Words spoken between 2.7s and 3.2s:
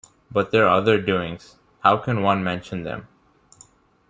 them?